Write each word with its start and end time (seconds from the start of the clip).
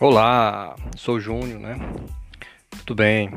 Olá, 0.00 0.74
sou 0.96 1.20
Júnior, 1.20 1.60
né? 1.60 1.76
Tudo 2.84 2.96
bem. 2.96 3.30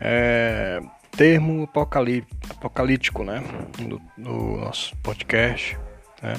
É, 0.00 0.80
termo 1.10 1.64
apocalí 1.64 2.24
apocalíptico, 2.48 3.24
né? 3.24 3.42
No, 3.80 4.00
no, 4.16 4.56
nosso 4.58 4.96
podcast, 4.98 5.76
né? 6.22 6.34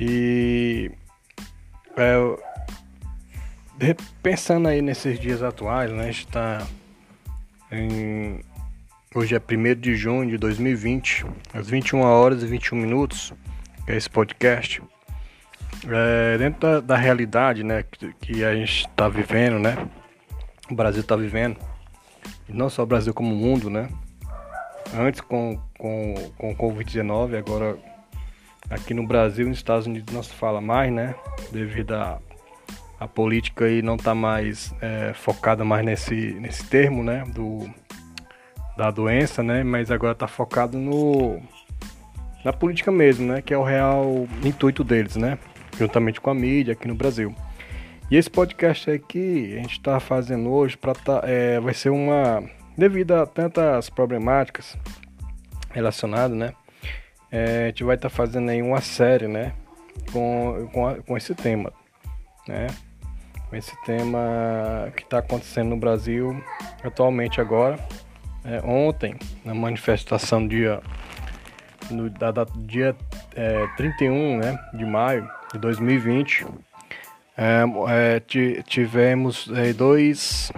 E 0.00 0.90
é, 1.94 2.16
pensando 4.22 4.68
aí 4.68 4.80
nesses 4.80 5.20
dias 5.20 5.42
atuais, 5.42 5.92
né? 5.92 6.04
A 6.04 6.10
gente 6.10 6.26
tá 6.28 6.66
em, 7.70 8.40
hoje 9.14 9.34
é 9.34 9.38
1 9.38 9.78
de 9.78 9.94
junho 9.94 10.30
de 10.30 10.38
2020, 10.38 11.26
às 11.52 11.68
21 11.68 12.00
horas 12.00 12.42
e 12.42 12.46
21 12.46 12.78
minutos, 12.78 13.34
é 13.86 13.94
esse 13.94 14.08
podcast 14.08 14.82
é, 15.88 16.38
dentro 16.38 16.60
da, 16.60 16.80
da, 16.80 16.96
realidade 16.96 17.62
né, 17.62 17.84
que, 17.90 18.12
que 18.14 18.44
a 18.44 18.54
gente 18.54 18.86
está 18.86 19.08
vivendo, 19.08 19.58
né? 19.58 19.76
O 20.70 20.74
Brasil 20.74 21.00
está 21.00 21.14
vivendo, 21.14 21.58
e 22.48 22.52
não 22.52 22.68
só 22.68 22.82
o 22.82 22.86
Brasil 22.86 23.14
como 23.14 23.34
o 23.34 23.36
mundo, 23.36 23.70
né? 23.70 23.88
Antes 24.94 25.20
com, 25.20 25.60
com, 25.78 26.14
com 26.36 26.52
o 26.52 26.56
Covid-19, 26.56 27.38
agora 27.38 27.76
aqui 28.70 28.94
no 28.94 29.06
Brasil 29.06 29.46
e 29.46 29.48
nos 29.48 29.58
Estados 29.58 29.86
Unidos 29.86 30.12
não 30.14 30.22
se 30.22 30.32
fala 30.32 30.60
mais, 30.60 30.92
né? 30.92 31.14
Devido 31.52 31.94
a, 31.94 32.18
a 32.98 33.06
política 33.06 33.66
aí 33.66 33.82
não 33.82 33.96
tá 33.96 34.14
mais 34.14 34.74
é, 34.80 35.12
focada 35.14 35.64
mais 35.64 35.84
nesse, 35.84 36.32
nesse 36.34 36.64
termo, 36.64 37.02
né? 37.02 37.24
Do, 37.34 37.68
da 38.76 38.90
doença, 38.90 39.42
né? 39.42 39.62
Mas 39.62 39.90
agora 39.90 40.14
tá 40.14 40.26
focado 40.26 40.78
no 40.78 41.40
na 42.44 42.52
política 42.52 42.92
mesmo, 42.92 43.32
né? 43.32 43.42
Que 43.42 43.52
é 43.52 43.58
o 43.58 43.64
real 43.64 44.28
intuito 44.44 44.84
deles, 44.84 45.16
né? 45.16 45.38
Juntamente 45.78 46.20
com 46.20 46.30
a 46.30 46.34
mídia 46.34 46.72
aqui 46.72 46.88
no 46.88 46.94
Brasil. 46.94 47.34
E 48.10 48.16
esse 48.16 48.30
podcast 48.30 48.90
aqui 48.90 49.54
a 49.54 49.62
gente 49.62 49.72
está 49.72 49.98
fazendo 49.98 50.50
hoje 50.50 50.76
para 50.76 50.94
tá, 50.94 51.20
é, 51.24 51.58
vai 51.58 51.74
ser 51.74 51.90
uma 51.90 52.42
devido 52.76 53.12
a 53.12 53.26
tantas 53.26 53.90
problemáticas 53.90 54.76
relacionadas, 55.72 56.36
né? 56.36 56.52
É, 57.30 57.64
a 57.64 57.66
gente 57.66 57.84
vai 57.84 57.96
estar 57.96 58.08
tá 58.08 58.14
fazendo 58.14 58.50
aí 58.50 58.62
uma 58.62 58.80
série, 58.80 59.26
né? 59.26 59.52
Com, 60.12 60.68
com, 60.72 60.86
a, 60.86 60.94
com 60.96 61.16
esse 61.16 61.34
tema, 61.34 61.72
né? 62.46 62.68
Com 63.48 63.56
esse 63.56 63.74
tema 63.84 64.92
que 64.96 65.02
está 65.02 65.18
acontecendo 65.18 65.70
no 65.70 65.76
Brasil 65.76 66.42
atualmente 66.84 67.40
agora. 67.40 67.78
É, 68.44 68.60
ontem, 68.64 69.16
na 69.44 69.52
manifestação 69.52 70.46
dia, 70.46 70.80
no, 71.90 72.10
da, 72.10 72.30
da, 72.30 72.44
dia 72.56 72.96
é, 73.34 73.66
31 73.76 74.38
né, 74.38 74.58
de 74.74 74.84
maio, 74.84 75.28
de 75.52 75.58
2020, 75.58 76.46
é, 77.36 77.64
é, 77.88 78.20
tivemos 78.62 79.50
é, 79.54 79.72
dois, 79.72 80.50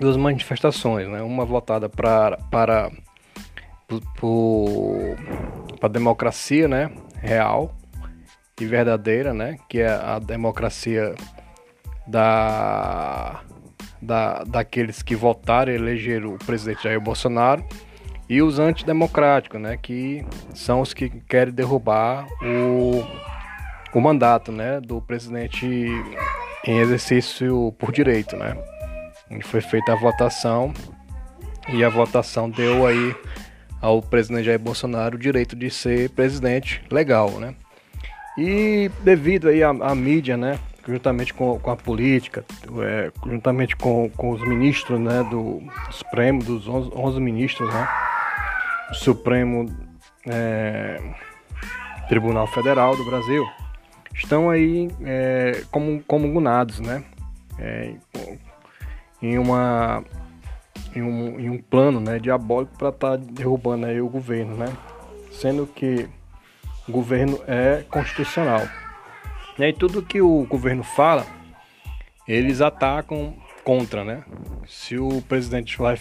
duas 0.00 0.16
manifestações, 0.16 1.08
né? 1.08 1.22
uma 1.22 1.44
voltada 1.44 1.88
pra, 1.88 2.36
para 2.50 2.90
para 5.78 5.86
a 5.86 5.88
democracia 5.88 6.66
né? 6.66 6.90
real 7.20 7.72
e 8.60 8.66
verdadeira, 8.66 9.32
né? 9.32 9.58
que 9.68 9.78
é 9.78 9.88
a 9.88 10.18
democracia 10.18 11.14
da, 12.06 13.42
da, 14.02 14.42
daqueles 14.42 15.02
que 15.02 15.14
votaram 15.14 15.72
e 15.72 15.76
elegeram 15.76 16.34
o 16.34 16.38
presidente 16.38 16.82
Jair 16.82 17.00
Bolsonaro 17.00 17.64
e 18.28 18.42
os 18.42 18.58
antidemocráticos, 18.58 19.60
né, 19.60 19.76
que 19.76 20.24
são 20.54 20.80
os 20.80 20.92
que 20.92 21.08
querem 21.28 21.54
derrubar 21.54 22.26
o 22.42 23.04
o 23.96 24.00
mandato 24.00 24.52
né, 24.52 24.78
do 24.78 25.00
presidente 25.00 25.66
em 26.66 26.78
exercício 26.78 27.74
por 27.78 27.90
direito. 27.90 28.36
Né? 28.36 28.54
Foi 29.44 29.62
feita 29.62 29.94
a 29.94 29.96
votação 29.96 30.74
e 31.70 31.82
a 31.82 31.88
votação 31.88 32.50
deu 32.50 32.86
aí 32.86 33.14
ao 33.80 34.02
presidente 34.02 34.44
Jair 34.44 34.58
Bolsonaro 34.58 35.16
o 35.16 35.18
direito 35.18 35.56
de 35.56 35.70
ser 35.70 36.10
presidente 36.10 36.82
legal. 36.90 37.30
Né? 37.40 37.54
E 38.36 38.90
devido 39.02 39.48
aí 39.48 39.62
à, 39.62 39.70
à 39.70 39.94
mídia, 39.94 40.36
né, 40.36 40.58
juntamente 40.86 41.32
com, 41.32 41.58
com 41.58 41.70
a 41.70 41.76
política, 41.76 42.44
é, 42.82 43.10
juntamente 43.24 43.74
com, 43.76 44.10
com 44.10 44.28
os 44.28 44.46
ministros 44.46 45.00
né, 45.00 45.26
do 45.30 45.62
Supremo, 45.90 46.44
dos 46.44 46.68
11, 46.68 46.90
11 46.94 47.20
ministros, 47.20 47.72
né, 47.72 47.88
Supremo 48.92 49.66
é, 50.26 51.00
Tribunal 52.08 52.46
Federal 52.46 52.96
do 52.96 53.04
Brasil, 53.04 53.44
estão 54.14 54.48
aí 54.48 54.88
é, 55.02 55.62
como, 55.70 56.32
gunados, 56.32 56.80
né? 56.80 57.04
É, 57.58 57.94
em, 59.20 59.38
uma, 59.38 60.04
em, 60.94 61.02
um, 61.02 61.40
em 61.40 61.50
um 61.50 61.58
plano 61.58 62.00
né, 62.00 62.18
diabólico 62.18 62.76
para 62.76 62.90
estar 62.90 63.10
tá 63.12 63.16
derrubando 63.16 63.86
aí 63.86 64.00
o 64.00 64.08
governo, 64.08 64.56
né? 64.56 64.72
Sendo 65.32 65.66
que 65.66 66.08
o 66.88 66.92
governo 66.92 67.40
é 67.46 67.84
constitucional. 67.90 68.62
E 69.58 69.64
aí 69.64 69.72
tudo 69.72 70.02
que 70.02 70.20
o 70.20 70.44
governo 70.44 70.82
fala, 70.82 71.26
eles 72.28 72.60
atacam 72.60 73.34
contra, 73.64 74.04
né? 74.04 74.22
Se 74.66 74.98
o 74.98 75.22
presidente 75.22 75.78
vai 75.78 75.98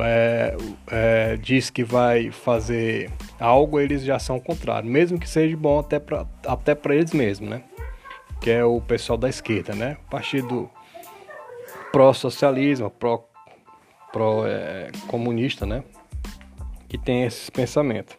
é, 0.00 0.56
é, 0.90 1.36
diz 1.36 1.70
que 1.70 1.84
vai 1.84 2.30
fazer 2.30 3.10
algo, 3.38 3.78
eles 3.78 4.02
já 4.02 4.18
são 4.18 4.40
contrários, 4.40 4.90
mesmo 4.90 5.18
que 5.18 5.28
seja 5.28 5.54
bom 5.56 5.78
até 5.78 5.98
para 5.98 6.26
até 6.46 6.74
eles 6.94 7.12
mesmos, 7.12 7.50
né? 7.50 7.62
Que 8.40 8.50
é 8.50 8.64
o 8.64 8.80
pessoal 8.80 9.18
da 9.18 9.28
esquerda, 9.28 9.74
né? 9.74 9.98
O 10.06 10.10
partido 10.10 10.70
pró-socialismo, 11.92 12.90
pró-comunista, 12.90 15.66
pró, 15.66 15.74
é, 15.74 15.78
né? 15.78 15.84
Que 16.88 16.98
tem 16.98 17.24
esses 17.24 17.50
pensamentos. 17.50 18.16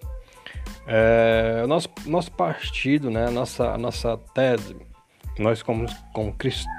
É, 0.87 1.65
nosso, 1.67 1.89
nosso 2.05 2.31
partido, 2.31 3.09
né? 3.09 3.29
Nossa, 3.29 3.77
nossa 3.77 4.17
tese, 4.33 4.75
nós 5.39 5.63
como, 5.63 5.87
como 6.13 6.33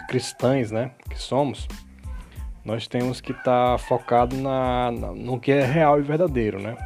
cristãos, 0.08 0.70
né? 0.70 0.92
Que 1.10 1.20
somos, 1.20 1.66
nós 2.66 2.88
temos 2.88 3.20
que 3.20 3.30
estar 3.30 3.72
tá 3.72 3.78
focado 3.78 4.36
na, 4.36 4.90
na, 4.90 5.12
no 5.12 5.38
que 5.38 5.52
é 5.52 5.64
real 5.64 6.00
e 6.00 6.02
verdadeiro, 6.02 6.60
né? 6.60 6.76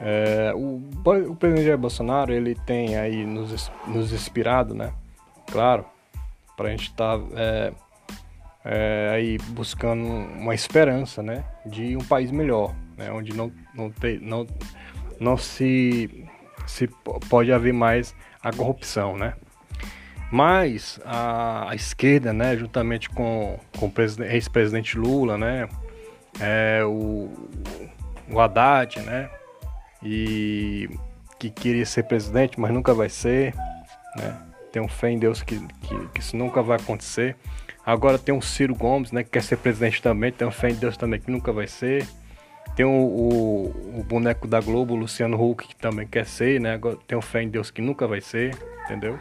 É, 0.00 0.52
o, 0.54 0.80
o 1.28 1.34
presidente 1.34 1.66
Jair 1.66 1.76
Bolsonaro 1.76 2.32
ele 2.32 2.54
tem 2.54 2.96
aí 2.96 3.26
nos, 3.26 3.70
nos 3.88 4.12
inspirado, 4.12 4.72
né? 4.72 4.92
Claro, 5.50 5.84
para 6.56 6.68
a 6.68 6.70
gente 6.70 6.84
estar 6.84 7.18
tá, 7.18 7.24
é, 7.34 7.72
é, 8.64 9.10
aí 9.12 9.38
buscando 9.48 10.04
uma 10.04 10.54
esperança, 10.54 11.20
né? 11.20 11.44
De 11.66 11.96
um 11.96 12.04
país 12.04 12.30
melhor, 12.30 12.72
né? 12.96 13.10
Onde 13.10 13.34
não 13.34 13.52
não, 13.74 13.92
não, 14.22 14.46
não 15.18 15.36
se 15.36 16.28
se 16.64 16.86
pode 17.28 17.52
haver 17.52 17.74
mais 17.74 18.14
a 18.40 18.52
corrupção, 18.52 19.16
né? 19.16 19.34
Mas 20.30 21.00
a, 21.04 21.70
a 21.70 21.74
esquerda, 21.74 22.32
né, 22.32 22.56
juntamente 22.56 23.10
com, 23.10 23.58
com 23.76 23.86
o 23.86 23.92
ex-presidente 24.24 24.96
Lula, 24.96 25.36
né, 25.36 25.68
é, 26.38 26.82
o, 26.84 27.28
o 28.30 28.40
Haddad, 28.40 29.00
né, 29.00 29.28
e 30.02 30.88
que 31.38 31.50
queria 31.50 31.84
ser 31.84 32.04
presidente, 32.04 32.60
mas 32.60 32.70
nunca 32.70 32.94
vai 32.94 33.08
ser, 33.08 33.54
né, 34.16 34.36
um 34.76 34.86
fé 34.86 35.10
em 35.10 35.18
Deus 35.18 35.42
que, 35.42 35.58
que, 35.58 36.06
que, 36.14 36.20
isso 36.20 36.36
nunca 36.36 36.62
vai 36.62 36.76
acontecer. 36.76 37.34
Agora 37.84 38.16
tem 38.16 38.32
o 38.32 38.40
Ciro 38.40 38.74
Gomes, 38.74 39.10
né, 39.10 39.24
que 39.24 39.30
quer 39.30 39.42
ser 39.42 39.56
presidente 39.56 40.00
também, 40.00 40.30
tem 40.30 40.46
um 40.46 40.52
fé 40.52 40.70
em 40.70 40.74
Deus 40.74 40.96
também 40.96 41.18
que 41.18 41.30
nunca 41.30 41.50
vai 41.50 41.66
ser. 41.66 42.06
Tem 42.76 42.86
o, 42.86 42.88
o, 42.88 43.98
o 43.98 44.04
boneco 44.04 44.46
da 44.46 44.60
Globo, 44.60 44.94
Luciano 44.94 45.42
Huck, 45.42 45.66
que 45.66 45.74
também 45.74 46.06
quer 46.06 46.24
ser, 46.24 46.60
né, 46.60 46.74
agora 46.74 46.96
tem 47.04 47.18
um 47.18 47.22
fé 47.22 47.42
em 47.42 47.48
Deus 47.48 47.68
que 47.68 47.82
nunca 47.82 48.06
vai 48.06 48.20
ser, 48.20 48.56
entendeu? 48.84 49.18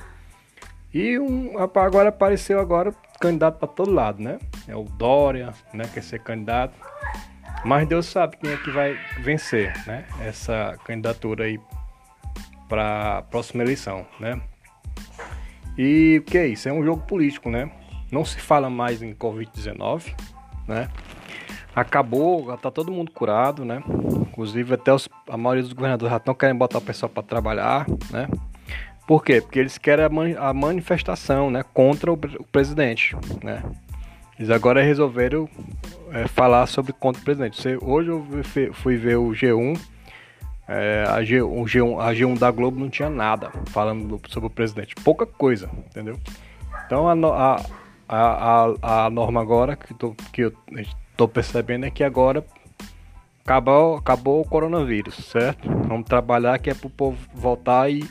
E 0.94 1.20
um, 1.20 1.54
agora 1.58 2.10
apareceu 2.10 2.60
agora 2.60 2.94
candidato 3.20 3.60
para 3.60 3.68
todo 3.68 3.92
lado, 3.92 4.22
né? 4.22 4.40
É 4.68 4.76
o 4.76 4.84
Dória, 4.84 5.54
né? 5.74 5.86
Quer 5.94 6.02
ser 6.02 6.20
candidato. 6.20 6.74
Mas 7.64 7.88
Deus 7.88 8.06
sabe 8.06 8.38
quem 8.38 8.52
é 8.52 8.58
que 8.58 8.72
vai 8.72 8.98
vencer, 9.20 9.74
né? 9.86 10.06
Essa 10.22 10.78
candidatura 10.86 11.44
aí 11.44 11.60
para 12.68 13.18
a 13.18 13.22
próxima 13.22 13.64
eleição, 13.64 14.06
né? 14.20 14.42
E 15.78 16.20
o 16.22 16.24
que 16.24 16.38
é 16.38 16.48
isso? 16.48 16.68
É 16.70 16.74
um 16.74 16.84
jogo 16.84 17.04
político, 17.06 17.50
né? 17.50 17.70
Não 18.12 18.26
se 18.26 18.40
fala 18.40 18.70
mais 18.70 19.02
em 19.02 19.14
Covid-19, 19.14 20.16
né? 20.68 20.90
Acabou, 21.76 22.58
tá 22.58 22.72
todo 22.72 22.92
mundo 22.92 23.12
curado, 23.12 23.64
né? 23.64 23.84
Inclusive 24.22 24.74
até 24.74 24.94
os, 24.94 25.08
a 25.28 25.38
maioria 25.38 25.64
dos 25.64 25.74
governadores 25.74 26.12
já 26.12 26.18
estão 26.18 26.34
querendo 26.34 26.58
botar 26.58 26.80
o 26.80 26.82
pessoal 26.82 27.10
para 27.10 27.24
trabalhar, 27.24 27.86
né? 28.10 28.28
Por 29.10 29.24
quê? 29.24 29.42
Porque 29.42 29.58
eles 29.58 29.76
querem 29.80 30.06
a, 30.38 30.54
manifestação 30.54 31.50
né, 31.50 31.64
contra 31.74 32.12
o, 32.12 32.14
o 32.14 32.44
presidente. 32.44 33.16
Né? 33.44 33.64
Eles 34.38 34.52
agora 34.52 34.84
resolveram 34.84 35.50
é, 36.12 36.28
falar 36.28 36.68
sobre 36.68 36.94
contra 36.94 37.20
o 37.20 37.26
presidente. 37.26 37.60
Você, 37.60 37.76
hoje 37.82 38.10
eu 38.10 38.24
fui 38.72 38.98
ver 38.98 39.18
o 39.18 39.30
G1, 39.30 39.80
é, 40.68 41.06
a, 41.10 41.24
G, 41.24 41.42
o 41.42 41.64
G1, 41.64 42.00
a 42.00 42.14
G1 42.14 42.38
da 42.38 42.52
Globo 42.52 42.80
não 42.80 42.88
tinha 42.88 43.10
nada 43.10 43.52
falando 43.66 44.22
sobre 44.28 44.46
o 44.46 44.52
presidente. 44.52 44.94
Pouca 45.04 45.26
coisa, 45.26 45.72
entendeu? 45.88 46.20
Então 46.86 47.10
a, 47.10 47.56
a, 48.08 48.76
a, 48.78 49.06
a 49.06 49.10
norma 49.10 49.42
agora 49.42 49.76
que, 49.76 49.92
tô, 49.96 50.14
que 50.32 50.44
eu 50.44 50.54
estou 50.78 51.28
percebendo 51.28 51.88
é 51.88 51.90
que 51.90 52.04
agora 52.04 52.46
acabou, 53.44 53.96
acabou 53.96 54.42
o 54.42 54.48
coronavírus, 54.48 55.16
certo? 55.16 55.68
Vamos 55.88 56.06
trabalhar 56.06 56.60
que 56.60 56.70
é 56.70 56.76
para 56.76 56.86
o 56.86 56.92
povo 56.92 57.18
voltar 57.34 57.90
e, 57.90 58.08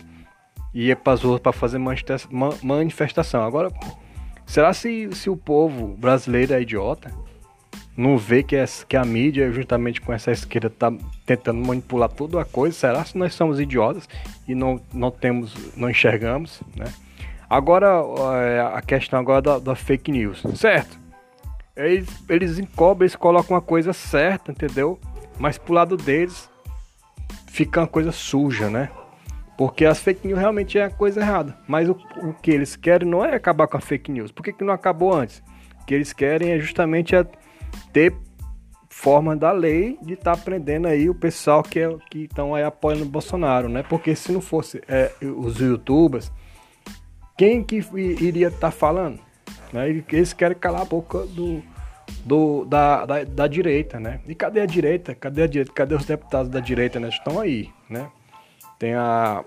e 0.72 0.90
ir 0.90 0.96
para 0.96 1.14
as 1.14 1.22
ruas 1.22 1.40
para 1.40 1.52
fazer 1.52 1.78
manifestação. 2.62 3.42
Agora, 3.42 3.70
será 4.46 4.72
se, 4.72 5.08
se 5.12 5.30
o 5.30 5.36
povo 5.36 5.96
brasileiro 5.96 6.54
é 6.54 6.62
idiota? 6.62 7.12
Não 7.96 8.16
vê 8.16 8.44
que, 8.44 8.54
é, 8.54 8.64
que 8.88 8.96
a 8.96 9.04
mídia, 9.04 9.50
juntamente 9.50 10.00
com 10.00 10.12
essa 10.12 10.30
esquerda, 10.30 10.68
está 10.68 10.92
tentando 11.26 11.66
manipular 11.66 12.08
toda 12.08 12.40
a 12.40 12.44
coisa? 12.44 12.76
Será 12.76 13.04
se 13.04 13.18
nós 13.18 13.34
somos 13.34 13.58
idiotas 13.58 14.08
e 14.46 14.54
não, 14.54 14.80
não 14.92 15.10
temos, 15.10 15.52
não 15.76 15.90
enxergamos, 15.90 16.60
né? 16.76 16.86
Agora, 17.50 17.88
é, 18.44 18.60
a 18.60 18.82
questão 18.82 19.18
agora 19.18 19.40
da, 19.40 19.58
da 19.58 19.74
fake 19.74 20.12
news, 20.12 20.42
certo? 20.54 20.98
Eles, 21.74 22.08
eles 22.28 22.58
encobrem, 22.58 23.06
eles 23.06 23.16
colocam 23.16 23.56
uma 23.56 23.62
coisa 23.62 23.92
certa, 23.92 24.52
entendeu? 24.52 25.00
Mas 25.38 25.56
pro 25.56 25.72
lado 25.72 25.96
deles 25.96 26.48
fica 27.46 27.80
uma 27.80 27.86
coisa 27.86 28.12
suja, 28.12 28.68
né? 28.68 28.90
Porque 29.58 29.84
as 29.84 29.98
fake 29.98 30.24
news 30.24 30.38
realmente 30.38 30.78
é 30.78 30.84
a 30.84 30.90
coisa 30.90 31.20
errada. 31.20 31.58
Mas 31.66 31.88
o, 31.88 31.98
o 32.22 32.32
que 32.32 32.48
eles 32.48 32.76
querem 32.76 33.08
não 33.08 33.24
é 33.24 33.34
acabar 33.34 33.66
com 33.66 33.76
a 33.76 33.80
fake 33.80 34.08
news. 34.12 34.30
Por 34.30 34.44
que, 34.44 34.52
que 34.52 34.62
não 34.62 34.72
acabou 34.72 35.12
antes? 35.12 35.42
O 35.82 35.84
que 35.84 35.92
eles 35.92 36.12
querem 36.12 36.52
é 36.52 36.60
justamente 36.60 37.16
a 37.16 37.26
ter 37.92 38.14
forma 38.88 39.36
da 39.36 39.50
lei 39.50 39.98
de 40.00 40.14
estar 40.14 40.36
tá 40.36 40.42
prendendo 40.42 40.86
aí 40.86 41.10
o 41.10 41.14
pessoal 41.14 41.60
que 41.64 41.80
é, 41.80 41.88
que 42.08 42.20
estão 42.20 42.54
aí 42.54 42.62
apoiando 42.62 43.02
o 43.02 43.08
Bolsonaro, 43.08 43.68
né? 43.68 43.82
Porque 43.82 44.14
se 44.14 44.30
não 44.30 44.40
fosse 44.40 44.80
é, 44.86 45.10
os 45.20 45.58
youtubers, 45.58 46.30
quem 47.36 47.64
que 47.64 47.78
iria 48.20 48.46
estar 48.46 48.60
tá 48.60 48.70
falando? 48.70 49.18
Né? 49.72 49.88
Eles 49.88 50.32
querem 50.32 50.56
calar 50.56 50.82
a 50.82 50.84
boca 50.84 51.26
do, 51.26 51.60
do, 52.24 52.64
da, 52.64 53.04
da, 53.04 53.24
da, 53.24 53.46
direita, 53.48 53.98
né? 53.98 54.20
E 54.26 54.36
cadê 54.36 54.60
a 54.60 54.66
direita? 54.66 55.16
Cadê 55.16 55.42
a 55.42 55.46
direita? 55.48 55.72
Cadê 55.72 55.96
os 55.96 56.04
deputados 56.04 56.48
da 56.48 56.60
direita, 56.60 57.00
né? 57.00 57.08
Estão 57.08 57.40
aí, 57.40 57.70
né? 57.90 58.08
Tem 58.78 58.94
a 58.94 59.44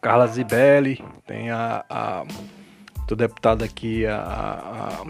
Carla 0.00 0.26
Zibelli, 0.26 1.02
tem 1.26 1.50
a, 1.50 1.84
a 1.88 2.24
do 3.06 3.14
deputado 3.14 3.62
aqui, 3.62 4.06
a, 4.06 4.16
a, 4.16 5.04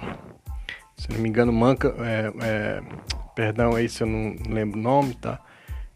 se 0.96 1.10
não 1.10 1.18
me 1.18 1.28
engano, 1.28 1.52
Manca, 1.52 1.94
é, 1.98 2.32
é, 2.42 2.82
perdão 3.34 3.74
aí 3.74 3.88
se 3.88 4.02
eu 4.02 4.06
não 4.06 4.36
lembro 4.48 4.78
o 4.78 4.82
nome, 4.82 5.14
tá? 5.14 5.38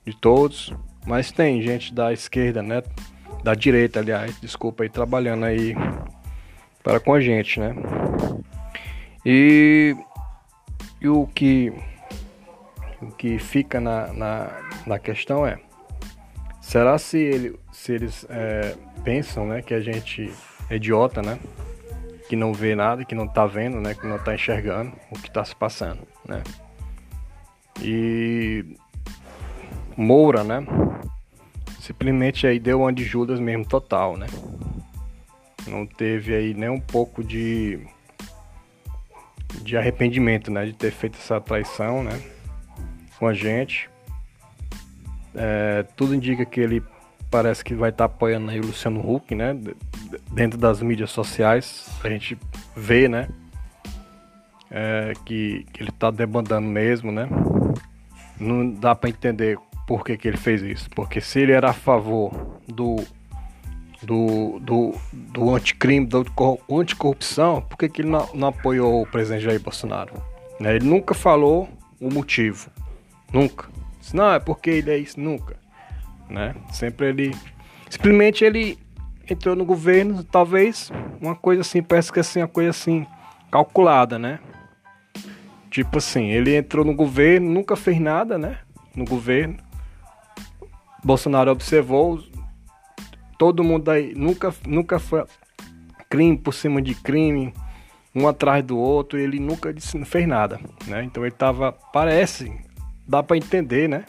De 0.05 0.15
todos, 0.17 0.73
mas 1.07 1.31
tem 1.31 1.61
gente 1.63 1.93
da 1.93 2.13
esquerda, 2.13 2.63
né? 2.63 2.83
Da 3.43 3.55
direita, 3.55 4.01
aliás, 4.01 4.39
desculpa 4.41 4.83
aí, 4.83 4.89
trabalhando 4.89 5.45
aí 5.45 5.75
para 6.83 7.01
com 7.01 7.15
a 7.15 7.21
gente, 7.21 7.59
né? 7.59 7.75
E 9.25 9.95
e 11.01 11.09
o 11.09 11.27
que, 11.27 11.73
o 13.01 13.07
que 13.07 13.39
fica 13.39 13.81
na, 13.81 14.13
na, 14.13 14.51
na 14.87 14.99
questão 14.99 15.47
é: 15.47 15.59
será 16.71 16.97
se, 16.99 17.19
ele, 17.19 17.59
se 17.73 17.93
eles 17.93 18.25
é, 18.31 18.77
pensam 19.03 19.45
né, 19.45 19.61
que 19.61 19.75
a 19.75 19.81
gente 19.81 20.33
é 20.71 20.77
idiota, 20.77 21.21
né? 21.21 21.37
Que 22.29 22.37
não 22.37 22.53
vê 22.55 22.77
nada, 22.77 23.05
que 23.05 23.13
não 23.13 23.27
tá 23.27 23.45
vendo, 23.45 23.81
né? 23.81 23.93
Que 23.93 24.07
não 24.07 24.21
tá 24.21 24.33
enxergando 24.37 24.93
o 25.11 25.19
que 25.19 25.29
tá 25.29 25.45
se 25.45 25.57
passando, 25.57 26.07
né? 26.25 26.45
E 27.83 28.65
Moura, 29.97 30.45
né? 30.45 30.65
Simplesmente 31.81 32.47
aí 32.47 32.61
deu 32.61 32.83
uma 32.83 32.93
de 32.93 33.03
Judas 33.03 33.41
mesmo 33.41 33.67
total, 33.67 34.17
né? 34.17 34.29
Não 35.67 35.85
teve 35.85 36.37
aí 36.37 36.55
nem 36.55 36.69
um 36.69 36.81
pouco 36.81 37.25
de 37.25 37.85
de 39.63 39.77
arrependimento, 39.77 40.53
né, 40.53 40.67
de 40.67 40.73
ter 40.73 40.93
feito 40.93 41.19
essa 41.19 41.41
traição, 41.41 42.05
né, 42.05 42.23
com 43.19 43.27
a 43.27 43.35
gente. 43.35 43.91
É, 45.35 45.85
tudo 45.97 46.15
indica 46.15 46.45
que 46.45 46.61
ele 46.61 46.83
parece 47.31 47.65
que 47.65 47.75
vai 47.75 47.91
estar 47.91 48.09
tá 48.09 48.15
apoiando 48.15 48.51
aí 48.51 48.59
o 48.59 48.67
Luciano 48.67 49.01
Huck, 49.01 49.35
né, 49.35 49.57
dentro 50.33 50.59
das 50.59 50.83
mídias 50.83 51.11
sociais. 51.11 51.89
A 52.03 52.09
gente 52.09 52.37
vê, 52.77 53.09
né, 53.09 53.29
é, 54.71 55.13
que, 55.25 55.65
que, 55.73 55.83
ele 55.83 55.91
está 55.91 56.11
debandando 56.11 56.67
mesmo, 56.67 57.13
né. 57.13 57.29
Não 58.39 58.71
dá 58.71 58.95
para 58.95 59.11
entender 59.11 59.59
por 59.87 60.05
que, 60.05 60.17
que 60.17 60.29
ele 60.29 60.37
fez 60.37 60.63
isso, 60.63 60.89
porque 60.91 61.21
se 61.21 61.41
ele 61.41 61.53
era 61.53 61.71
a 61.71 61.75
favor 61.75 62.61
do 62.67 62.97
do, 64.03 64.59
do, 64.61 64.95
do 65.13 65.55
anticrime, 65.55 66.07
da 66.07 66.19
anticorrupção, 66.71 67.61
por 67.61 67.77
que, 67.77 67.89
que 67.89 68.03
ele 68.03 68.09
não, 68.09 68.29
não, 68.33 68.49
apoiou 68.49 69.03
o 69.03 69.07
presidente 69.07 69.43
Jair 69.43 69.61
Bolsonaro? 69.61 70.15
Né? 70.59 70.77
Ele 70.77 70.87
nunca 70.87 71.15
falou 71.15 71.69
o 72.01 72.11
motivo. 72.13 72.71
Nunca. 73.33 73.69
Não, 74.13 74.33
é 74.33 74.41
porque 74.41 74.71
ele 74.71 74.91
é 74.91 74.97
isso, 74.97 75.21
nunca. 75.21 75.57
Né? 76.29 76.55
Sempre 76.73 77.09
ele. 77.09 77.37
Simplesmente 77.89 78.45
ele 78.45 78.79
entrou 79.29 79.55
no 79.55 79.65
governo, 79.65 80.25
talvez 80.25 80.91
uma 81.21 81.35
coisa 81.35 81.61
assim, 81.61 81.83
parece 81.83 82.13
que 82.13 82.21
assim, 82.21 82.41
uma 82.41 82.49
coisa 82.49 82.71
assim, 82.71 83.07
calculada, 83.51 84.19
né? 84.19 84.39
Tipo 85.71 85.99
assim, 85.99 86.31
ele 86.31 86.57
entrou 86.57 86.85
no 86.85 86.95
governo, 86.95 87.51
nunca 87.51 87.77
fez 87.77 88.01
nada, 88.01 88.37
né? 88.37 88.59
No 88.95 89.05
governo. 89.05 89.57
Bolsonaro 91.05 91.51
observou 91.51 92.23
todo 93.39 93.65
mundo 93.65 93.91
aí 93.91 94.13
nunca, 94.15 94.53
nunca 94.67 94.99
foi 94.99 95.25
crime 96.11 96.37
por 96.37 96.53
cima 96.53 96.83
de 96.83 96.95
crime, 96.95 97.55
um 98.15 98.29
atrás 98.29 98.63
do 98.65 98.77
outro, 98.77 99.19
ele 99.19 99.39
nunca 99.39 99.73
disse, 99.73 99.97
não 99.97 100.05
fez 100.05 100.27
nada, 100.27 100.61
né? 100.87 101.05
Então 101.05 101.25
ele 101.25 101.35
tava, 101.35 101.73
parece, 101.73 102.53
dá 103.11 103.23
para 103.23 103.37
entender, 103.37 103.89
né? 103.89 104.05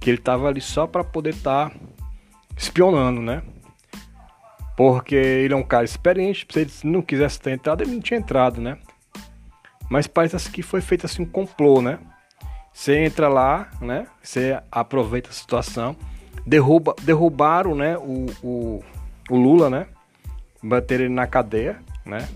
Que 0.00 0.08
ele 0.08 0.18
tava 0.18 0.48
ali 0.48 0.60
só 0.60 0.86
para 0.86 1.04
poder 1.04 1.34
estar 1.34 1.70
tá 1.70 1.76
espionando, 2.56 3.20
né? 3.20 3.42
Porque 4.76 5.14
ele 5.14 5.52
é 5.52 5.56
um 5.56 5.62
cara 5.62 5.84
experiente, 5.84 6.46
se 6.50 6.60
ele 6.60 6.70
não 6.84 7.02
quisesse 7.02 7.38
ter 7.38 7.50
entrado, 7.50 7.82
ele 7.82 7.92
não 7.92 8.00
tinha 8.00 8.18
entrado, 8.18 8.60
né? 8.60 8.78
Mas 9.90 10.06
parece 10.06 10.36
assim 10.36 10.50
que 10.50 10.62
foi 10.62 10.80
feito 10.80 11.04
assim 11.04 11.22
um 11.22 11.26
complô, 11.26 11.82
né? 11.82 11.98
Você 12.72 12.96
entra 12.96 13.28
lá, 13.28 13.68
né? 13.80 14.06
Você 14.22 14.58
aproveita 14.72 15.28
a 15.28 15.32
situação 15.34 15.94
derruba, 16.46 16.94
derrubaram 17.02 17.74
né, 17.74 17.98
o, 17.98 18.26
o, 18.42 18.84
o 19.28 19.36
Lula, 19.36 19.68
né? 19.68 19.86
Bateram 20.62 21.04
ele 21.04 21.14
na 21.14 21.26
cadeia, 21.26 21.78
né? 22.06 22.26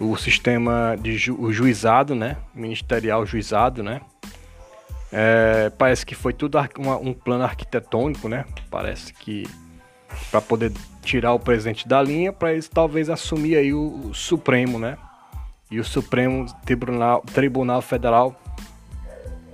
O 0.00 0.16
sistema 0.16 0.96
de 1.00 1.16
ju, 1.16 1.40
o 1.40 1.52
juizado, 1.52 2.14
né? 2.14 2.36
Ministerial 2.52 3.24
juizado, 3.24 3.82
né? 3.84 4.00
É, 5.12 5.70
parece 5.76 6.06
que 6.06 6.14
foi 6.14 6.32
tudo 6.32 6.58
uma, 6.78 6.96
um 6.96 7.12
plano 7.12 7.44
arquitetônico, 7.44 8.28
né? 8.28 8.46
Parece 8.70 9.12
que 9.12 9.46
para 10.30 10.40
poder 10.40 10.72
tirar 11.02 11.34
o 11.34 11.38
presidente 11.38 11.86
da 11.86 12.02
linha, 12.02 12.32
para 12.32 12.52
eles 12.52 12.68
talvez 12.68 13.10
assumir 13.10 13.56
aí 13.56 13.74
o, 13.74 14.08
o, 14.08 14.14
Supremo, 14.14 14.78
né? 14.78 14.96
E 15.70 15.78
o 15.78 15.84
Supremo 15.84 16.46
Tribunal, 16.64 17.22
Tribunal 17.32 17.82
Federal 17.82 18.40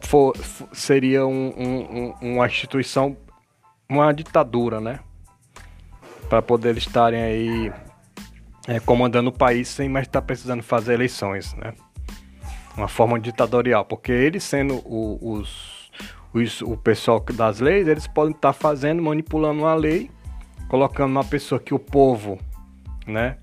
for, 0.01 0.37
for, 0.37 0.69
seria 0.73 1.27
um, 1.27 1.53
um, 1.57 2.15
uma 2.21 2.47
instituição 2.47 3.17
uma 3.89 4.13
ditadura, 4.13 4.81
né? 4.81 5.01
Para 6.29 6.43
poder 6.43 6.77
estarem 6.77 7.23
aí 7.23 7.73
é, 8.67 8.79
comandando 8.79 9.31
o 9.31 9.33
país 9.33 9.67
sem 9.69 9.89
mais 9.89 10.07
estar 10.07 10.21
precisando 10.23 10.63
fazer 10.63 10.95
eleições, 10.95 11.55
né? 11.55 11.73
Uma 12.79 12.89
forma 12.89 13.19
ditatorial, 13.19 13.85
porque 13.85 14.13
eles 14.13 14.45
sendo 14.45 14.77
o, 14.87 15.19
os, 15.21 15.91
os, 16.33 16.63
o 16.63 16.77
pessoal 16.77 17.21
das 17.35 17.61
leis, 17.61 17.89
eles 17.89 18.07
podem 18.07 18.35
estar 18.35 18.53
fazendo, 18.53 19.03
manipulando 19.03 19.63
uma 19.63 19.75
lei, 19.75 20.11
colocando 20.69 21.11
uma 21.11 21.25
pessoa 21.25 21.61
que 21.61 21.75
o 21.75 21.79
povo, 21.79 22.39
né? 23.07 23.37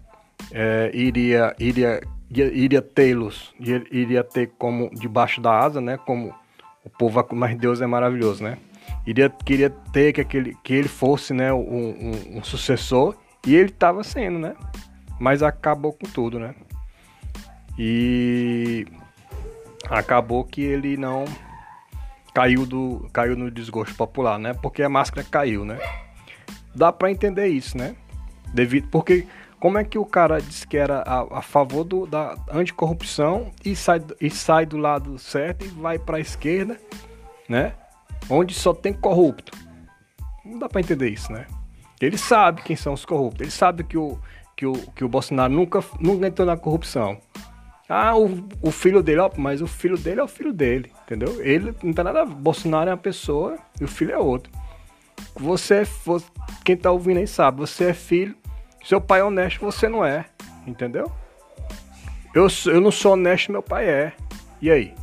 É, 0.51 0.89
iria 0.93 1.55
iria 1.59 2.01
iria 2.29 2.81
tê-los 2.81 3.53
iria 3.59 4.23
ter 4.23 4.51
como 4.59 4.89
debaixo 4.93 5.39
da 5.39 5.57
asa 5.57 5.79
né 5.79 5.97
como 5.97 6.35
o 6.83 6.89
povo 6.89 7.25
mas 7.33 7.57
Deus 7.57 7.81
é 7.81 7.87
maravilhoso 7.87 8.43
né 8.43 8.57
iria, 9.05 9.29
queria 9.29 9.69
ter 9.69 10.13
que, 10.13 10.21
aquele, 10.21 10.55
que 10.63 10.73
ele 10.73 10.87
fosse 10.87 11.33
né, 11.33 11.53
um, 11.53 11.57
um, 11.57 12.37
um 12.37 12.43
sucessor 12.43 13.15
e 13.45 13.55
ele 13.55 13.69
estava 13.69 14.03
sendo, 14.03 14.39
né? 14.39 14.55
Mas 15.19 15.43
acabou 15.43 15.93
com 15.93 16.07
tudo, 16.07 16.39
né? 16.39 16.55
E 17.77 18.85
acabou 19.89 20.43
que 20.43 20.61
ele 20.61 20.97
não 20.97 21.25
caiu 22.33 22.65
do 22.65 23.09
caiu 23.13 23.35
no 23.35 23.49
desgosto 23.49 23.95
popular, 23.95 24.37
né? 24.37 24.53
Porque 24.53 24.83
a 24.83 24.89
máscara 24.89 25.25
caiu, 25.29 25.65
né? 25.65 25.79
Dá 26.73 26.91
para 26.91 27.11
entender 27.11 27.47
isso, 27.47 27.77
né? 27.77 27.95
Devido 28.53 28.87
porque 28.89 29.25
como 29.59 29.77
é 29.77 29.83
que 29.83 29.97
o 29.97 30.05
cara 30.05 30.41
disse 30.41 30.67
que 30.67 30.77
era 30.77 31.01
a, 31.01 31.39
a 31.39 31.41
favor 31.41 31.83
do, 31.83 32.05
da 32.05 32.35
anticorrupção 32.51 33.51
e 33.63 33.75
sai, 33.75 34.01
e 34.19 34.29
sai 34.29 34.65
do 34.65 34.77
lado 34.77 35.17
certo 35.17 35.65
e 35.65 35.67
vai 35.69 35.97
para 35.97 36.17
a 36.17 36.19
esquerda, 36.19 36.79
né? 37.47 37.73
onde 38.29 38.53
só 38.53 38.73
tem 38.73 38.93
corrupto. 38.93 39.51
Não 40.43 40.59
dá 40.59 40.69
para 40.69 40.81
entender 40.81 41.09
isso, 41.09 41.31
né? 41.31 41.47
Ele 42.01 42.17
sabe 42.17 42.61
quem 42.61 42.75
são 42.75 42.93
os 42.93 43.05
corruptos. 43.05 43.41
Ele 43.41 43.51
sabe 43.51 43.83
que 43.83 43.97
o 43.97 44.19
que 44.55 44.65
o, 44.65 44.73
que 44.95 45.03
o 45.03 45.09
Bolsonaro 45.09 45.51
nunca, 45.51 45.83
nunca 45.99 46.27
entrou 46.27 46.47
na 46.47 46.55
corrupção. 46.55 47.17
Ah, 47.87 48.17
o, 48.17 48.47
o 48.61 48.71
filho 48.71 49.03
dele, 49.03 49.19
ó, 49.19 49.29
mas 49.37 49.61
o 49.61 49.67
filho 49.67 49.97
dele 49.97 50.19
é 50.19 50.23
o 50.23 50.27
filho 50.27 50.51
dele, 50.51 50.91
entendeu? 51.03 51.39
Ele 51.41 51.73
não 51.83 51.93
tem 51.93 52.03
nada. 52.03 52.25
Bolsonaro 52.25 52.89
é 52.89 52.93
uma 52.93 52.97
pessoa 52.97 53.57
e 53.79 53.83
o 53.83 53.87
filho 53.87 54.11
é 54.11 54.17
outro. 54.17 54.51
Você, 55.35 55.75
é 55.75 55.83
você 55.83 56.25
quem 56.63 56.75
tá 56.75 56.91
ouvindo 56.91 57.17
aí 57.19 57.27
sabe, 57.27 57.59
você 57.59 57.85
é 57.85 57.93
filho, 57.93 58.35
seu 58.83 58.99
pai 58.99 59.19
é 59.19 59.23
honesto, 59.23 59.59
você 59.59 59.87
não 59.87 60.03
é, 60.03 60.25
entendeu? 60.65 61.11
Eu, 62.33 62.47
eu 62.65 62.81
não 62.81 62.91
sou 62.91 63.13
honesto, 63.13 63.51
meu 63.51 63.61
pai 63.61 63.87
é. 63.87 64.13
E 64.61 64.71
aí? 64.71 64.93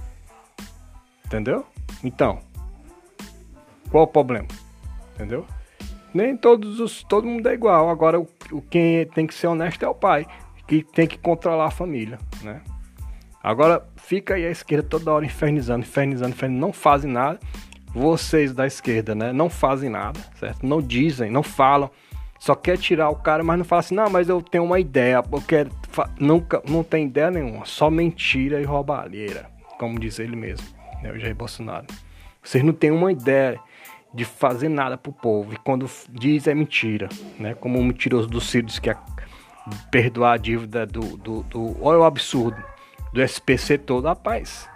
Entendeu? 1.24 1.64
Então, 2.02 2.40
qual 3.90 4.04
o 4.04 4.08
problema? 4.08 4.48
Entendeu? 5.14 5.46
Nem 6.12 6.36
todos 6.36 6.80
os, 6.80 7.02
todo 7.04 7.26
mundo 7.26 7.48
é 7.48 7.54
igual. 7.54 7.88
Agora, 7.88 8.20
o, 8.20 8.28
o 8.50 8.60
quem 8.60 9.06
tem 9.06 9.26
que 9.26 9.34
ser 9.34 9.46
honesto 9.46 9.84
é 9.84 9.88
o 9.88 9.94
pai, 9.94 10.26
que 10.66 10.82
tem 10.82 11.06
que 11.06 11.16
controlar 11.16 11.66
a 11.66 11.70
família, 11.70 12.18
né? 12.42 12.60
Agora, 13.42 13.84
fica 13.96 14.34
aí 14.34 14.46
a 14.46 14.50
esquerda 14.50 14.88
toda 14.88 15.12
hora 15.12 15.24
infernizando, 15.24 15.80
infernizando, 15.80 16.30
infernizando, 16.30 16.66
não 16.66 16.72
fazem 16.72 17.10
nada. 17.10 17.40
Vocês 17.92 18.54
da 18.54 18.66
esquerda, 18.66 19.14
né? 19.14 19.32
Não 19.32 19.50
fazem 19.50 19.90
nada, 19.90 20.18
certo? 20.38 20.64
Não 20.64 20.80
dizem, 20.80 21.30
não 21.30 21.42
falam. 21.42 21.90
Só 22.38 22.54
quer 22.54 22.78
tirar 22.78 23.10
o 23.10 23.16
cara, 23.16 23.42
mas 23.42 23.58
não 23.58 23.64
fala 23.64 23.80
assim, 23.80 23.94
não, 23.94 24.08
mas 24.08 24.28
eu 24.28 24.40
tenho 24.40 24.64
uma 24.64 24.80
ideia, 24.80 25.22
eu. 25.22 25.68
Nunca, 26.18 26.62
não 26.68 26.82
tem 26.82 27.06
ideia 27.06 27.30
nenhuma, 27.30 27.64
só 27.66 27.90
mentira 27.90 28.60
e 28.60 28.64
roubalheira, 28.64 29.50
como 29.78 29.98
diz 29.98 30.18
ele 30.18 30.34
mesmo, 30.34 30.66
né? 31.02 31.12
O 31.12 31.18
Jair 31.18 31.34
Bolsonaro. 31.34 31.86
Vocês 32.42 32.64
não 32.64 32.72
têm 32.72 32.90
uma 32.90 33.12
ideia 33.12 33.60
de 34.14 34.24
fazer 34.24 34.68
nada 34.68 34.96
pro 34.96 35.12
povo. 35.12 35.52
E 35.52 35.56
quando 35.56 35.88
diz 36.10 36.46
é 36.46 36.54
mentira, 36.54 37.08
né? 37.38 37.54
Como 37.54 37.78
o 37.78 37.84
mentiroso 37.84 38.28
do 38.28 38.40
Ciro 38.40 38.66
que 38.80 38.90
é 38.90 38.96
perdoar 39.90 40.32
a 40.32 40.36
dívida 40.36 40.86
do, 40.86 41.16
do, 41.16 41.42
do. 41.44 41.76
Olha 41.80 42.00
o 42.00 42.04
absurdo 42.04 42.71
do 43.12 43.22
SPC 43.22 43.78
todo, 43.78 44.06
rapaz. 44.06 44.68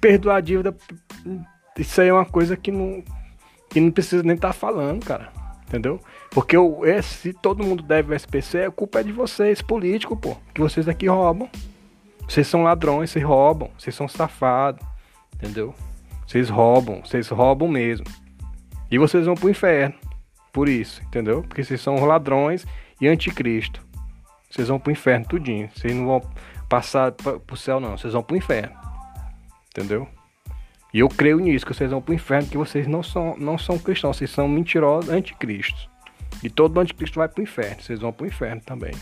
Perdoar 0.00 0.36
a 0.36 0.40
dívida, 0.40 0.76
isso 1.78 2.00
aí 2.00 2.08
é 2.08 2.12
uma 2.12 2.26
coisa 2.26 2.56
que 2.56 2.70
não, 2.70 3.02
que 3.68 3.80
não 3.80 3.90
precisa 3.90 4.22
nem 4.22 4.34
estar 4.34 4.48
tá 4.48 4.54
falando, 4.54 5.04
cara. 5.04 5.32
Entendeu? 5.66 6.00
Porque 6.30 6.56
o, 6.56 6.84
esse, 6.86 7.14
se 7.14 7.32
todo 7.32 7.64
mundo 7.64 7.82
deve 7.82 8.12
o 8.12 8.16
SPC, 8.16 8.64
a 8.64 8.70
culpa 8.70 9.00
é 9.00 9.02
de 9.02 9.12
vocês, 9.12 9.60
político, 9.60 10.16
pô. 10.16 10.36
Que 10.54 10.60
vocês 10.60 10.88
aqui 10.88 11.06
roubam. 11.06 11.48
Vocês 12.26 12.46
são 12.46 12.62
ladrões, 12.62 13.10
vocês 13.10 13.24
roubam, 13.24 13.70
vocês 13.78 13.94
são 13.94 14.08
safados. 14.08 14.84
Entendeu? 15.34 15.74
Vocês 16.26 16.48
roubam, 16.48 17.02
vocês 17.04 17.28
roubam 17.28 17.68
mesmo. 17.68 18.06
E 18.90 18.98
vocês 18.98 19.26
vão 19.26 19.34
pro 19.34 19.50
inferno. 19.50 19.94
Por 20.52 20.68
isso, 20.68 21.02
entendeu? 21.02 21.42
Porque 21.42 21.62
vocês 21.62 21.80
são 21.80 22.02
ladrões 22.04 22.66
e 23.00 23.06
anticristo. 23.06 23.86
Vocês 24.50 24.68
vão 24.68 24.78
pro 24.78 24.90
inferno 24.90 25.26
tudinho. 25.26 25.70
Vocês 25.74 25.94
não 25.94 26.06
vão 26.06 26.22
passar 26.68 27.12
pro 27.12 27.56
céu, 27.56 27.80
não. 27.80 27.96
Vocês 27.96 28.12
vão 28.12 28.22
pro 28.22 28.36
inferno. 28.36 28.76
Entendeu? 29.70 30.08
E 30.92 31.00
eu 31.00 31.08
creio 31.08 31.38
nisso, 31.38 31.66
que 31.66 31.74
vocês 31.74 31.90
vão 31.90 32.00
pro 32.00 32.14
inferno, 32.14 32.48
que 32.48 32.56
vocês 32.56 32.86
não 32.86 33.02
são, 33.02 33.36
não 33.38 33.58
são 33.58 33.78
cristãos, 33.78 34.16
vocês 34.16 34.30
são 34.30 34.48
mentirosos 34.48 35.10
anticristos. 35.10 35.88
E 36.42 36.48
todo 36.48 36.78
anticristo 36.80 37.18
vai 37.18 37.28
pro 37.28 37.42
inferno, 37.42 37.82
vocês 37.82 38.00
vão 38.00 38.12
pro 38.12 38.26
inferno 38.26 38.60
também. 38.64 38.92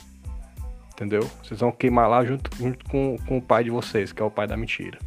Entendeu? 0.93 1.29
Vocês 1.43 1.61
vão 1.61 1.71
queimar 1.71 2.09
lá 2.09 2.25
junto, 2.25 2.51
junto 2.57 2.85
com, 2.87 3.17
com 3.27 3.39
o 3.39 3.43
pai 3.43 3.65
de 3.65 3.71
vocês, 3.71 4.13
que 4.13 4.21
é 4.21 4.25
o 4.25 4.31
pai 4.31 4.47
da 4.47 4.57
mentira. 4.57 4.99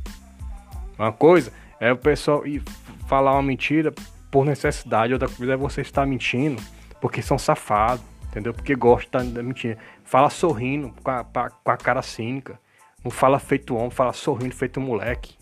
Uma 0.98 1.12
coisa 1.12 1.52
é 1.80 1.92
o 1.92 1.98
pessoal 1.98 2.46
ir 2.46 2.62
falar 3.08 3.34
uma 3.34 3.42
mentira 3.42 3.94
por 4.32 4.46
necessidade, 4.46 5.12
outra 5.12 5.28
coisa 5.28 5.54
é 5.54 5.58
você 5.58 5.82
estar 5.82 6.06
mentindo 6.06 6.62
porque 7.02 7.22
são 7.22 7.38
safados 7.38 8.04
entendeu? 8.30 8.54
Porque 8.54 8.76
gosta 8.76 9.24
da 9.24 9.44
mentira. 9.44 9.78
Fala 10.04 10.30
sorrindo, 10.30 10.94
com 11.04 11.12
a, 11.12 11.24
com 11.24 11.72
a 11.72 11.78
cara 11.78 12.02
cínica. 12.02 12.60
Não 13.04 13.12
fala 13.12 13.40
feito 13.40 13.76
homem, 13.76 13.92
fala 13.92 14.14
sorrindo 14.14 14.56
feito 14.56 14.80
moleque. 14.80 15.36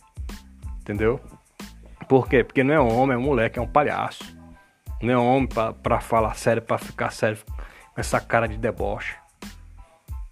Entendeu? 0.82 1.20
Por 2.08 2.28
quê? 2.28 2.44
Porque 2.44 2.64
não 2.64 2.74
é 2.74 2.80
homem, 2.80 3.16
é 3.16 3.18
um 3.18 3.24
moleque, 3.24 3.60
é 3.60 3.62
um 3.62 3.68
palhaço. 3.68 4.36
Não 5.02 5.14
é 5.14 5.18
homem 5.18 5.48
pra, 5.48 5.74
pra 5.74 6.00
falar 6.00 6.36
sério, 6.36 6.62
pra 6.62 6.78
ficar 6.78 7.12
sério 7.12 7.38
com 7.94 8.00
essa 8.02 8.20
cara 8.20 8.48
de 8.48 8.58
deboche. 8.58 9.16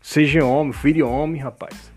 Seja 0.02 0.46
homem, 0.46 0.72
vire 0.72 1.04
homem, 1.04 1.42
rapaz. 1.42 1.92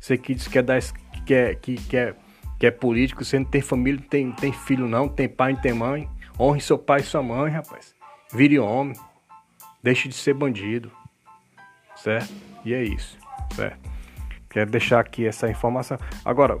Você 0.00 0.16
que 0.16 0.34
diz 0.34 0.48
que 0.48 0.58
é, 0.58 0.62
das, 0.62 0.92
que, 1.26 1.34
é, 1.34 1.54
que, 1.54 1.74
que, 1.74 1.96
é, 1.96 2.14
que 2.58 2.66
é 2.66 2.70
político, 2.70 3.24
você 3.24 3.38
não 3.38 3.44
tem 3.44 3.60
família, 3.60 4.00
não 4.00 4.08
tem, 4.08 4.32
tem 4.32 4.52
filho 4.52 4.88
não, 4.88 5.08
tem 5.08 5.28
pai, 5.28 5.52
não 5.52 5.60
tem 5.60 5.74
mãe. 5.74 6.08
Honre 6.38 6.60
seu 6.60 6.78
pai 6.78 7.00
e 7.00 7.04
sua 7.04 7.22
mãe, 7.22 7.52
rapaz. 7.52 7.94
Vire 8.32 8.58
homem. 8.58 8.96
Deixe 9.82 10.08
de 10.08 10.14
ser 10.14 10.34
bandido. 10.34 10.90
Certo? 11.96 12.32
E 12.64 12.74
é 12.74 12.82
isso. 12.82 13.18
Certo? 13.54 13.90
Quero 14.48 14.70
deixar 14.70 15.00
aqui 15.00 15.26
essa 15.26 15.48
informação. 15.48 15.96
Agora, 16.24 16.58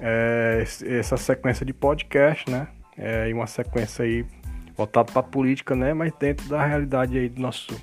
é, 0.00 0.64
essa 0.86 1.16
sequência 1.16 1.64
de 1.64 1.72
podcast, 1.72 2.48
né? 2.50 2.68
É 2.96 3.32
uma 3.34 3.46
sequência 3.46 4.04
aí 4.04 4.24
voltada 4.76 5.12
para 5.12 5.22
política, 5.22 5.74
né? 5.74 5.92
Mas 5.92 6.12
dentro 6.18 6.48
da 6.48 6.64
realidade 6.64 7.18
aí 7.18 7.28
do 7.28 7.40
nosso, 7.40 7.74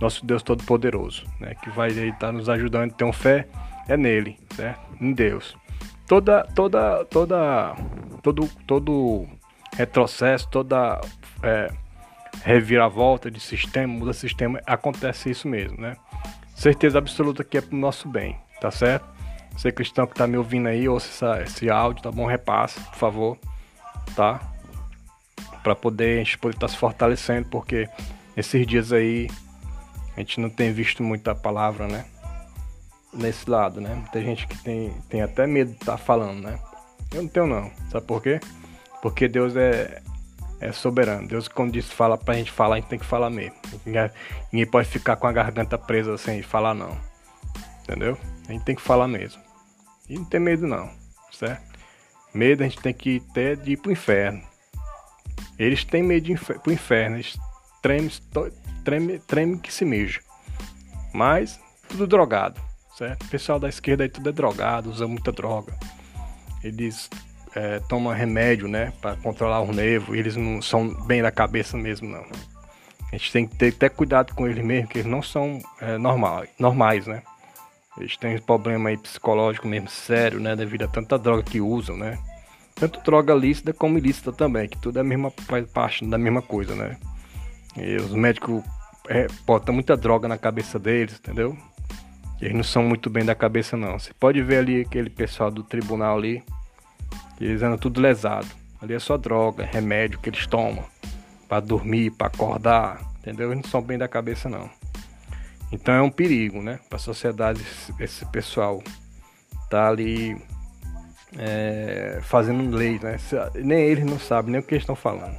nosso 0.00 0.24
Deus 0.24 0.42
Todo-Poderoso, 0.42 1.26
né? 1.40 1.54
Que 1.56 1.70
vai 1.70 1.90
estar 1.90 2.18
tá 2.18 2.32
nos 2.32 2.48
ajudando 2.48 2.94
uma 3.02 3.12
fé 3.12 3.46
é 3.88 3.96
nele, 3.96 4.38
certo? 4.54 4.80
Em 5.00 5.12
Deus. 5.12 5.56
Toda, 6.06 6.44
toda, 6.54 7.04
toda, 7.06 7.74
todo, 8.22 8.48
todo 8.66 9.26
retrocesso, 9.76 10.48
toda 10.48 11.00
é, 11.42 11.72
reviravolta 12.42 13.30
de 13.30 13.40
sistema, 13.40 13.92
muda 13.92 14.12
sistema, 14.12 14.60
acontece 14.66 15.30
isso 15.30 15.48
mesmo, 15.48 15.80
né? 15.80 15.96
Certeza 16.54 16.98
absoluta 16.98 17.44
que 17.44 17.58
é 17.58 17.60
pro 17.60 17.76
nosso 17.76 18.08
bem, 18.08 18.36
tá 18.60 18.70
certo? 18.70 19.06
Você 19.56 19.70
cristão 19.70 20.06
que 20.06 20.14
tá 20.14 20.26
me 20.26 20.36
ouvindo 20.36 20.68
aí, 20.68 20.88
ouça 20.88 21.08
essa, 21.08 21.42
esse 21.42 21.70
áudio, 21.70 22.02
tá 22.02 22.10
bom? 22.10 22.26
Repasse, 22.26 22.80
por 22.80 22.96
favor, 22.96 23.38
tá? 24.16 24.40
Para 25.62 25.74
poder 25.74 26.16
a 26.16 26.24
gente 26.24 26.38
poder 26.38 26.56
estar 26.56 26.66
tá 26.66 26.72
se 26.72 26.76
fortalecendo, 26.78 27.48
porque 27.48 27.88
esses 28.36 28.66
dias 28.66 28.92
aí 28.92 29.28
a 30.16 30.20
gente 30.20 30.40
não 30.40 30.50
tem 30.50 30.72
visto 30.72 31.02
muita 31.02 31.34
palavra, 31.34 31.86
né? 31.86 32.04
Nesse 33.12 33.48
lado, 33.48 33.80
né? 33.80 34.02
Tem 34.12 34.24
gente 34.24 34.46
que 34.46 34.58
tem, 34.58 34.90
tem 35.08 35.22
até 35.22 35.46
medo 35.46 35.70
de 35.70 35.76
estar 35.76 35.92
tá 35.92 35.98
falando, 35.98 36.42
né? 36.42 36.58
Eu 37.12 37.22
não 37.22 37.28
tenho 37.28 37.46
não. 37.46 37.70
Sabe 37.90 38.06
por 38.06 38.20
quê? 38.20 38.40
Porque 39.00 39.28
Deus 39.28 39.54
é, 39.54 40.02
é 40.60 40.72
soberano. 40.72 41.26
Deus, 41.28 41.48
quando 41.48 41.72
diz 41.72 41.90
fala 41.90 42.16
pra 42.16 42.34
gente 42.34 42.50
falar, 42.50 42.76
a 42.76 42.80
gente 42.80 42.88
tem 42.88 42.98
que 42.98 43.04
falar 43.04 43.30
mesmo. 43.30 43.54
Ninguém, 43.84 44.66
pode 44.66 44.88
ficar 44.88 45.16
com 45.16 45.26
a 45.26 45.32
garganta 45.32 45.76
presa 45.78 46.16
sem 46.16 46.42
falar, 46.42 46.74
não. 46.74 46.96
Entendeu? 47.82 48.18
A 48.48 48.52
gente 48.52 48.64
tem 48.64 48.74
que 48.74 48.82
falar 48.82 49.08
mesmo. 49.08 49.42
E 50.08 50.14
não 50.14 50.24
tem 50.24 50.40
medo, 50.40 50.66
não. 50.66 50.90
Certo? 51.32 51.78
Medo 52.32 52.62
a 52.62 52.68
gente 52.68 52.80
tem 52.80 52.94
que 52.94 53.20
ter 53.32 53.56
de 53.56 53.72
ir 53.72 53.76
pro 53.76 53.92
inferno. 53.92 54.42
Eles 55.58 55.84
têm 55.84 56.02
medo 56.02 56.26
de 56.26 56.34
pro 56.34 56.72
inferno. 56.72 57.16
Eles 57.16 57.38
tremem, 57.82 58.10
treme, 58.84 59.18
treme 59.20 59.58
que 59.58 59.72
se 59.72 59.84
mija. 59.84 60.20
Mas, 61.12 61.60
tudo 61.88 62.06
drogado. 62.06 62.60
Certo? 62.96 63.24
O 63.24 63.28
pessoal 63.28 63.58
da 63.58 63.68
esquerda 63.68 64.04
aí 64.04 64.08
tudo 64.08 64.28
é 64.28 64.32
drogado, 64.32 64.90
usa 64.90 65.06
muita 65.06 65.32
droga. 65.32 65.76
Eles 66.62 67.10
é, 67.54 67.80
remédio, 68.14 68.68
né, 68.68 68.92
para 69.00 69.16
controlar 69.16 69.60
o 69.60 69.72
nervo, 69.72 70.14
e 70.14 70.18
eles 70.18 70.36
não 70.36 70.60
são 70.60 70.88
bem 71.04 71.22
da 71.22 71.30
cabeça 71.30 71.76
mesmo, 71.76 72.08
não. 72.08 72.24
A 73.12 73.16
gente 73.16 73.32
tem 73.32 73.46
que 73.46 73.56
ter 73.56 73.68
até 73.68 73.88
cuidado 73.88 74.34
com 74.34 74.46
eles 74.48 74.64
mesmo, 74.64 74.88
que 74.88 74.98
eles 74.98 75.10
não 75.10 75.22
são 75.22 75.60
é, 75.80 75.96
normal, 75.96 76.44
normais, 76.58 77.06
né. 77.06 77.22
Eles 77.96 78.16
têm 78.16 78.36
um 78.36 78.40
problema 78.40 78.88
aí 78.88 78.96
psicológico 78.96 79.68
mesmo 79.68 79.88
sério, 79.88 80.40
né, 80.40 80.56
devido 80.56 80.82
a 80.82 80.88
tanta 80.88 81.16
droga 81.18 81.42
que 81.42 81.60
usam, 81.60 81.96
né. 81.96 82.18
Tanto 82.74 83.00
droga 83.02 83.32
lícita 83.34 83.72
como 83.72 83.98
ilícita 83.98 84.32
também, 84.32 84.68
que 84.68 84.78
tudo 84.78 84.98
é 84.98 85.00
a 85.00 85.04
mesma 85.04 85.32
parte 85.72 86.04
da 86.04 86.18
mesma 86.18 86.42
coisa, 86.42 86.74
né. 86.74 86.96
E 87.76 87.96
os 87.96 88.12
médicos 88.12 88.64
é, 89.08 89.26
botam 89.46 89.74
muita 89.74 89.96
droga 89.96 90.26
na 90.26 90.38
cabeça 90.38 90.78
deles, 90.78 91.18
entendeu? 91.18 91.56
Eles 92.40 92.56
não 92.56 92.64
são 92.64 92.82
muito 92.82 93.08
bem 93.08 93.24
da 93.24 93.34
cabeça 93.34 93.76
não. 93.76 93.98
Você 93.98 94.12
pode 94.12 94.42
ver 94.42 94.58
ali 94.58 94.80
aquele 94.80 95.08
pessoal 95.08 95.50
do 95.50 95.62
tribunal 95.62 96.18
ali, 96.18 96.42
eles 97.40 97.62
andam 97.62 97.78
tudo 97.78 98.00
lesado. 98.00 98.46
Ali 98.80 98.94
é 98.94 98.98
só 98.98 99.16
droga, 99.16 99.64
remédio 99.64 100.18
que 100.18 100.28
eles 100.28 100.46
tomam 100.46 100.84
para 101.48 101.60
dormir, 101.60 102.10
para 102.10 102.26
acordar, 102.26 103.00
entendeu? 103.18 103.50
Eles 103.50 103.62
não 103.62 103.70
são 103.70 103.82
bem 103.82 103.96
da 103.96 104.08
cabeça 104.08 104.48
não. 104.48 104.68
Então 105.72 105.94
é 105.94 106.02
um 106.02 106.10
perigo, 106.10 106.62
né? 106.62 106.78
Para 106.88 106.96
a 106.96 107.00
sociedade 107.00 107.60
esse 107.98 108.26
pessoal 108.26 108.82
tá 109.70 109.88
ali 109.88 110.36
é, 111.38 112.20
fazendo 112.22 112.76
leis, 112.76 113.00
né? 113.00 113.16
Nem 113.54 113.80
eles 113.80 114.04
não 114.04 114.18
sabem 114.18 114.52
nem 114.52 114.60
o 114.60 114.64
que 114.64 114.76
estão 114.76 114.94
falando, 114.94 115.36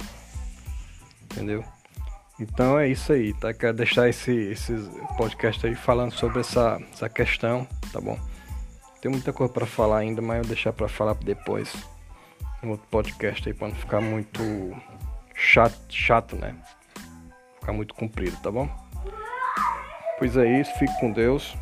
entendeu? 1.24 1.64
Então 2.38 2.78
é 2.78 2.88
isso 2.88 3.12
aí, 3.12 3.32
tá? 3.34 3.54
Quero 3.54 3.76
deixar 3.76 4.08
esse, 4.08 4.30
esse 4.30 4.72
podcast 5.16 5.66
aí 5.66 5.74
falando 5.74 6.12
sobre 6.12 6.40
essa, 6.40 6.78
essa 6.92 7.08
questão, 7.08 7.66
tá 7.92 8.00
bom? 8.00 8.18
Tem 9.00 9.10
muita 9.10 9.32
coisa 9.32 9.52
para 9.52 9.66
falar 9.66 9.98
ainda, 9.98 10.22
mas 10.22 10.38
eu 10.38 10.42
vou 10.44 10.54
deixar 10.54 10.72
para 10.72 10.88
falar 10.88 11.14
depois. 11.14 11.74
No 12.62 12.72
outro 12.72 12.86
podcast 12.90 13.48
aí, 13.48 13.54
para 13.54 13.68
não 13.68 13.74
ficar 13.74 14.00
muito 14.00 14.42
chato, 15.34 15.78
chato, 15.88 16.36
né? 16.36 16.56
Ficar 17.60 17.72
muito 17.72 17.94
comprido, 17.94 18.36
tá 18.42 18.50
bom? 18.50 18.68
Pois 20.18 20.36
é 20.36 20.60
isso, 20.60 20.72
fique 20.78 20.98
com 20.98 21.12
Deus, 21.12 21.56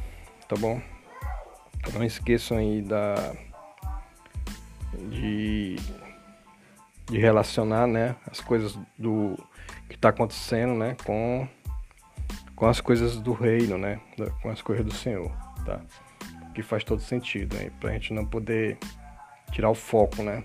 tá 0.49 0.57
bom? 0.57 0.81
Não 1.93 2.05
esqueçam 2.05 2.57
aí 2.57 2.81
da 2.81 3.35
de, 5.11 5.77
de 7.07 7.19
relacionar, 7.19 7.87
né, 7.87 8.17
as 8.31 8.41
coisas 8.41 8.79
do 8.99 9.37
que 9.89 9.97
está 9.97 10.11
acontecendo, 10.11 10.75
né, 10.75 10.97
com 11.05 11.49
com 12.55 12.67
as 12.67 12.81
coisas 12.81 13.17
do 13.17 13.33
reino, 13.33 13.77
né, 13.77 14.01
com 14.41 14.49
as 14.49 14.63
coisas 14.63 14.87
do 14.87 14.95
Senhor, 14.95 15.31
tá? 15.67 15.81
Que 16.55 16.63
faz 16.63 16.85
todo 16.85 17.01
sentido, 17.01 17.57
né, 17.57 17.71
pra 17.81 17.93
gente 17.93 18.13
não 18.13 18.25
poder 18.25 18.79
tirar 19.51 19.71
o 19.71 19.75
foco, 19.75 20.23
né, 20.23 20.43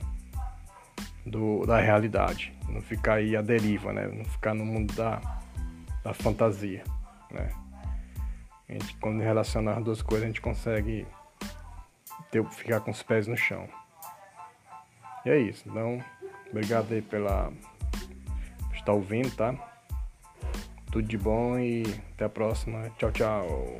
do, 1.26 1.66
da 1.66 1.80
realidade, 1.80 2.54
não 2.68 2.82
ficar 2.82 3.16
aí 3.16 3.36
à 3.36 3.42
deriva, 3.42 3.94
né, 3.94 4.08
não 4.08 4.26
ficar 4.26 4.54
no 4.54 4.66
mundo 4.66 4.94
da, 4.96 5.22
da 6.04 6.14
fantasia, 6.14 6.84
né. 7.32 7.50
A 8.68 8.74
gente, 8.74 8.96
quando 8.98 9.22
relacionar 9.22 9.78
as 9.78 9.84
duas 9.84 10.02
coisas, 10.02 10.26
a 10.26 10.28
gente 10.28 10.42
consegue 10.42 11.08
ter, 12.30 12.46
ficar 12.52 12.80
com 12.82 12.92
os 12.92 13.02
pés 13.02 13.28
no 13.28 13.36
chão. 13.36 13.68
E 15.26 15.30
é 15.30 15.40
isso. 15.40 15.68
Então, 15.68 16.04
obrigado 16.52 16.94
aí 16.94 17.02
pela 17.02 17.52
estar 18.74 18.94
ouvindo, 18.94 19.36
tá? 19.36 19.56
Tudo 20.92 21.08
de 21.08 21.18
bom 21.18 21.58
e 21.60 21.84
até 22.14 22.26
a 22.26 22.30
próxima. 22.30 22.90
Tchau, 22.98 23.12
tchau. 23.12 23.80